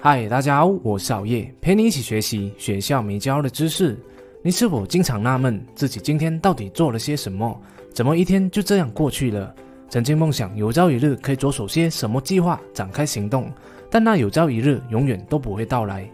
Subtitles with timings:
[0.00, 3.98] 嗨，大家好，我是熬夜，陪你一起学习学校没教的知识。
[4.42, 7.60] 你是否经常纳闷自己今天到底做了些什么？
[7.92, 9.52] 怎么一天就这样过去了？
[9.88, 13.52] 曾经梦想有朝一日可以着手些什么计划，展开行动，
[13.90, 16.08] 但那有朝一日永远都不会到来。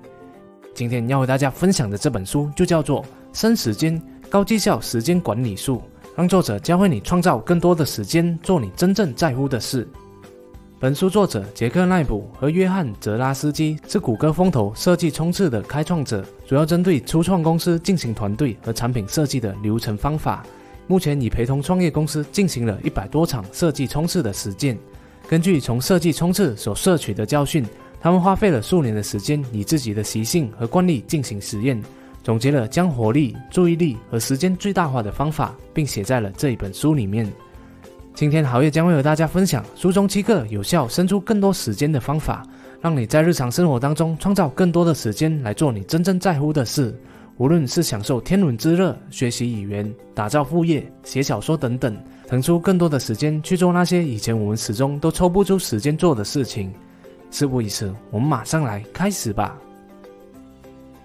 [0.73, 3.03] 今天要和大家分享的这本书就叫做
[3.35, 5.77] 《生时间高绩效时间管理术》，
[6.16, 9.87] 让作者教会你创造更多的时间，做你真正在乎的事。
[10.85, 20.45] 本书作者杰克奈普和约翰泽拉斯基是谷歌风投设计冲刺的开创者，主要针对初创公司进行团队和产品设计的流程方法。
[20.86, 24.79] 目前已陪同创业公司进行了一百多场设计冲刺的实践。
[25.26, 27.64] 根据从设计冲刺所摄取的教训，
[27.98, 31.82] 他们花费了数年的时间，以自己的习性和惯例进行实验，
[32.23, 37.27] 总结了将活力、注意力和时间最大化的方法，并写在了这一本书里面。
[38.14, 42.47] 今天豪业将会和大家分享书中七个有效生出更多时间的方法，
[42.81, 46.97] 让你在日常生活当中创造更多的时间来做你真正在乎的事。
[47.39, 51.97] 无论是享受天伦之乐、学习语言、打造副业、写小说等等，
[52.29, 56.73] 腾出更多的时间去做那些以前我们始终都抽不出时间做的事情。
[57.33, 59.59] 事不宜迟，我们马上来开始吧。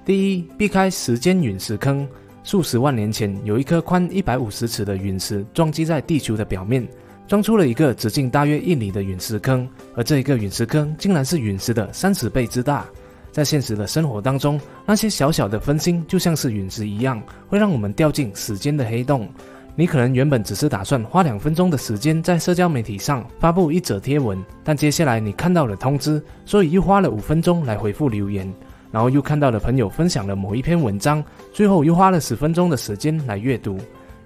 [0.06, 2.08] 第一，避开时间陨石坑。
[2.44, 6.88] 数十万年前，有一颗宽一百五十尺的陨石撞击在地球的表面，
[7.28, 9.68] 撞出了一个直径大约一里的陨石坑。
[9.96, 12.86] 而这一个陨石坑竟然是陨石的三十倍之大。
[13.32, 19.30] 在现实的生活当中，那些小小的分心就像是陨石一样，会让我们掉进时间的黑洞。
[19.76, 28.52] 你可能原本只是打算花两分钟的时间在社交媒体上发布一则贴文，但接下来你看到了通知，所以又花了五分钟来回复留言。
[28.92, 31.24] 然后又看到了朋友分享了某一篇文章，
[31.54, 33.78] 最后又花了十分钟的时间来阅读。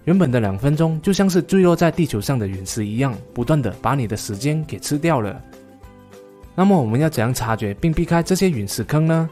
[0.06, 5.42] 原本的两分钟就像是坠落在地球上的陨石一样，不断的把你的时间给吃掉了。
[6.56, 9.30] 那么我们要怎样察觉并避开这些陨石坑呢？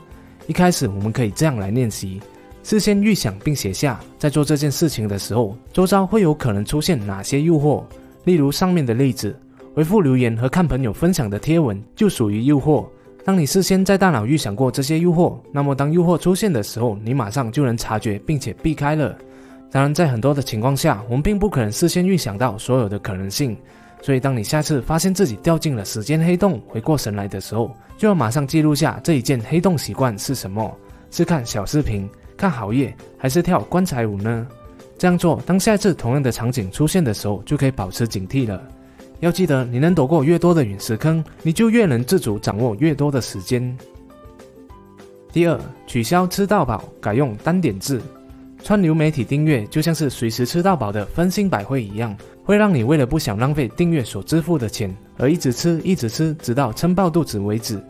[0.47, 2.21] 一开始我们可以这样来练习：
[2.63, 7.83] 事先预想并写下，在做这件事情的时候，周遭会有可能出现哪些诱惑。
[8.23, 9.37] 例如上面的例子，
[9.75, 12.85] 回复留言和看朋友分享的贴文就属于诱惑。
[13.23, 19.15] 当你事先在大脑预想过这些诱惑，那么当诱惑出现的时候，你马上就能察觉并且避开了。
[19.71, 23.55] 当然，在很多的情况下，我们并不可能事先预想到所有的可能性。
[24.01, 30.75] 所以，当你下次发现自己掉进了时间黑洞，回过神来的时候，就要马上记录下这一件黑洞习惯是什么：
[31.11, 34.47] 是看小视频、看好夜，还是跳棺材舞呢？
[34.97, 38.61] 这样做，当下次同样的场景出现的时候，就可以保持警惕了。
[39.21, 43.77] 要记得，你能躲过越多的陨石坑，你就越能自主掌握越多的时间。
[45.31, 48.01] 第二，取消吃到饱，改用单点制。
[48.63, 57.81] 串流媒体订阅就像是随时吃到饱的分心百会一样，会让你为了不想浪费订阅所支付的钱，而一直吃，一直吃，直到撑爆肚子为止。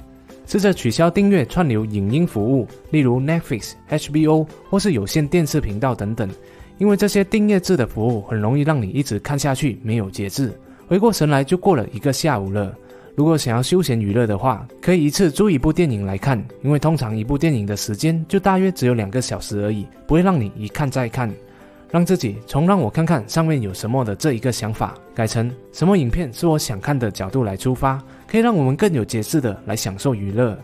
[0.45, 6.29] 试着取消订阅串流影音服务，例如 Netflix、HBO 或是有线电视频道等等，
[6.77, 10.51] 因为这些订阅制的服务很容易让你一直看下去，没有节制。
[10.91, 12.75] 回过神来，就过了一个下午了。
[13.15, 21.33] 如果想要休闲娱乐的话，可以一次租一部电影来看，因为通常一部电影的时间就大约只有两个小时而已，不会让你一看再看。
[21.89, 27.97] 让自己从让我看看上面有什么的这一个想法，改成什么影片是我想看的角度来出发，
[28.27, 30.59] 可以让我们更有节制的来享受娱乐。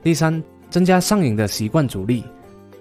[0.00, 0.40] 第三，
[0.70, 2.22] 增加上瘾的习惯阻力。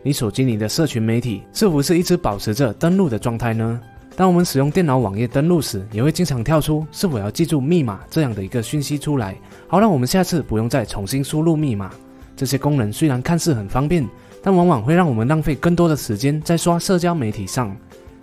[0.04, 3.82] 你手机里的社群媒体是否是一直保持着登录的状态呢？
[4.16, 9.36] 当我们使用电脑网页登录时，也会经常跳出是否要记住密码这样的一个讯息出来，
[9.68, 11.90] 好让我们下次不用再重新输入密码。
[12.36, 14.08] 这些功能虽然看似很方便，
[14.42, 17.76] 但往往会让我们浪费更多的时间在刷社交媒体上。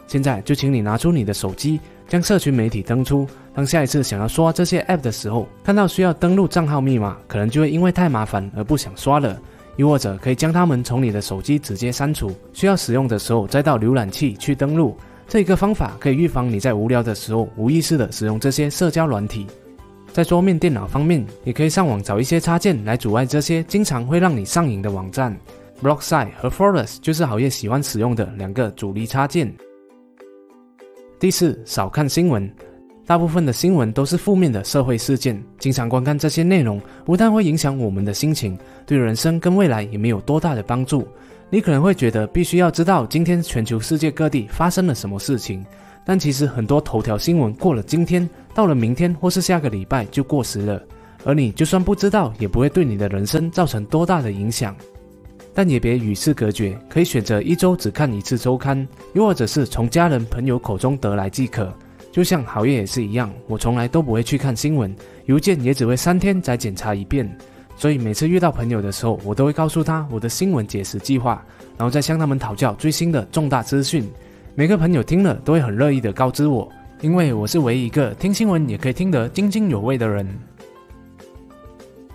[0.07, 3.27] 现在就请你拿出你的手机，将社群媒体登出。
[3.53, 9.41] 当下一次想要刷这些 App 的时候，看到需要登录账号密码，可能就会因为太麻烦而不想刷了。
[9.77, 14.97] 又或者可以将它们从你的手机直接删除，需要使用的时候再到浏览器去登录。
[15.31, 19.47] 这个方法可以预防你在无聊的时候无意识的使用这些社交软体。
[20.13, 25.33] 在桌面电脑方面，也可以上网找一些插件来阻碍这些经常会让你上瘾的网站。
[25.81, 29.55] Blockside 和 Forest 就是好业喜欢使用的两个主力插件。
[31.21, 32.53] 第四，少看新闻。
[33.11, 41.05] 大部分的新闻都是负面的社会事件，经常观看这些内容，不但会影响我们的心情，对人生跟未来也没有多大的帮助。
[41.51, 45.67] 你可能会觉得必须要知道今天全球世界各地发生了什么事情，
[46.07, 50.81] 但其实很多头条新闻过了今天，到了明天或是下个礼拜就过时了，
[51.25, 54.73] 而你就算不知道，也不会对你的人生造成多大的影响。
[55.53, 61.77] 但也别与世隔绝，可以选择一周只看一次周刊，又或者是从家人朋友口中得来即可。
[62.11, 64.95] 就像好业也是一样，我从来都不会去看新闻，
[65.27, 67.31] 邮件也只会三天再检查一遍。
[67.77, 71.43] 所以每次遇到朋友的时候，我都会告诉他我的新闻解释计划，
[71.79, 74.07] 然后再向他们讨教最新的重大资讯。
[74.55, 76.71] 每个朋友听了都会很乐意的告知我，
[77.01, 80.27] 因为我是唯一一个听新闻也可以听得津津有味的人。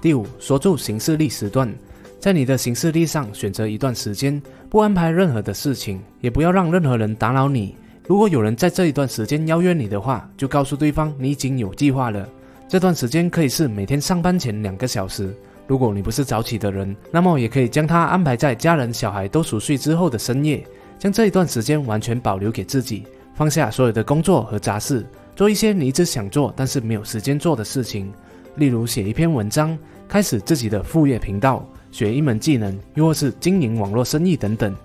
[0.01, 1.73] 第五，锁住行事历时段，
[2.19, 4.39] 在你的行事历上选择一段时间，
[4.69, 7.75] 不安排任何的事情，也不要让任何人打扰你。
[8.07, 12.27] 如果有人在这一段时间邀约你的话，就告诉对方你已经有计划了。
[12.67, 15.35] 这段时间可以是每天上班前两个小时。
[15.67, 20.63] 如果你不是早起的人，那么也可以将它安排在家人小孩都熟睡之后的深夜，
[20.99, 23.03] 将这一段时间完全保留给自己，
[23.33, 25.03] 放下所有的工作和杂事，
[25.35, 28.13] 做一些你一直想做但是没有时间做的事情，
[28.55, 29.77] 例如写一篇文章。
[30.07, 34.75] 开始自己的副业频道，学一门技能，又或是经营网络生意等等。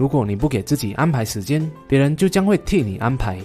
[0.00, 3.38] 如果你不给自己安排时间，别人就将会替你安排。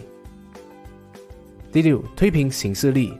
[1.69, 3.11] 第六，推平行事力。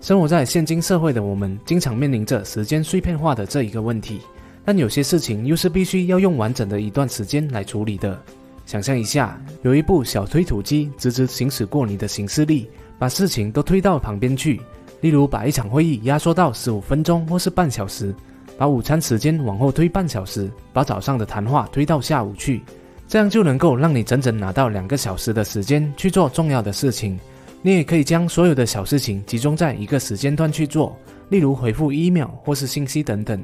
[0.00, 4.22] 生活在现今社会的我们，经常面临着时间碎片化的这一个问题。
[4.64, 8.18] 但有些事情又是必须要用完整的一段时间来处理的。
[8.64, 14.62] 想象一下，有一部小推土机直直行驶过你的行事力，把事情都推到旁边去。
[15.02, 18.14] 例如，把一场会议压缩到十五分钟或是半小时，
[18.56, 22.62] 把午餐时间往后推半小时，把早上的谈话推到下午去，
[23.08, 27.18] 这样就能够让你整整拿到两个小时的时间去做重要的事情。
[27.62, 30.94] 你也可以将所有的小事情集中在一个时间段去做，
[31.30, 33.42] 例如回复 email 或是信息等等，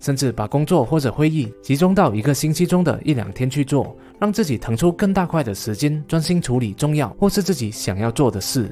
[0.00, 8.68] 甚至把工作或者会议集中到一个星期中的一两天去做，让自己腾出更大块的时间，专心处理重要或是自己想要做的事。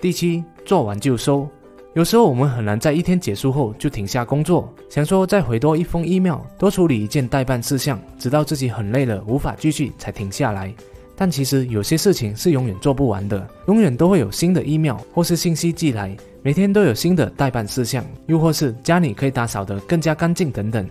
[0.00, 1.48] 第七，做完就收。
[1.94, 10.72] 有时候我们很难在一天结束后就停下工作，想说再回多一封 email，多处理一件代办事项，直到自己很累了无法继续才停下来。
[11.16, 20.88] 但其实有些事情是永远做不完的，永远都会有新的 email 或是信息寄来，每天都有新的代办事项，又或是家里可以打扫得更加干净等等。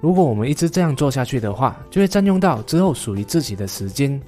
[0.00, 4.18] 如果我们一直这样做下去的话，就会占用到之后属于自己的时间。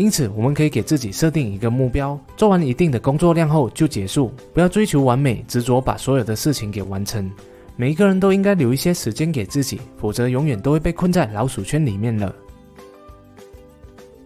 [0.00, 7.30] 因此，我们可以给自己设定一个目标，做完一定的工作量后就结束，不要追求完美，执着把所有的事情给完成。
[7.76, 12.34] 每一个人都应该留一些时间给自己，否则永远都会被困在老鼠圈里面了。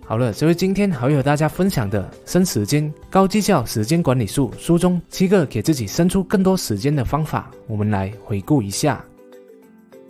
[0.07, 9.05] 好了，这位今天还会和大家分享的《生时间高绩效时间管理术》书中七个给自己生出更多时间的方法，我们来回顾一下。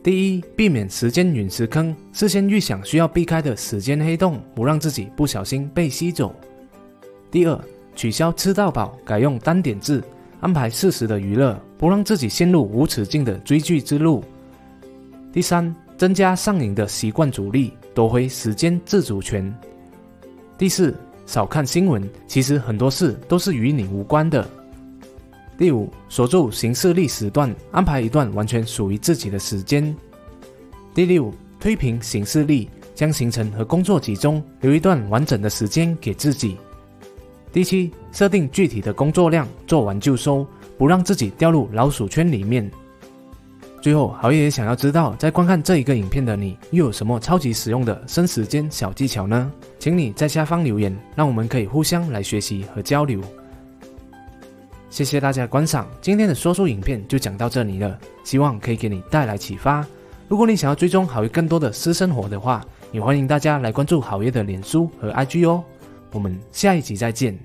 [0.04, 6.36] 第一，避免时间陨石坑，事先预想需要避开的时间黑洞，不让自己不小心被吸走。
[7.30, 7.58] 第二，
[7.96, 10.04] 取消吃到饱，改用单点制，
[10.40, 14.22] 安排适时的娱乐，不让自己陷入无止境的追剧之路。
[15.32, 19.50] 第三，增加上瘾的习惯阻力，夺回时间自主权。
[20.58, 24.46] 第四，少看新闻，其实很多事都是与你无关的。
[25.56, 29.94] 第五，锁住行事历时段，安排一段完全属于自己的时间。
[30.92, 36.56] 第六，推平行事历，将行程和工作集中，留一段完整的时间给自己。
[37.52, 40.44] 第七，设定具体的工作量，做完就收，
[40.76, 42.68] 不让自己掉入老鼠圈里面。
[43.80, 49.52] 最后，好爷爷想要知道，在观看这一个影片的你，又有什么超级实用的生时间小技巧呢？
[49.78, 53.20] 请你在下方留言，让我们可以互相来学习和交流。
[54.94, 59.84] 谢谢大家观赏，今天的说书影片就讲到这里了，希望可以给你带来启发。
[60.28, 65.64] 如果你想要追踪好爷更多的私生活的话，也欢迎大家来关注好爷的脸书和 IG 哦。
[66.12, 67.36] 我们下一集再见。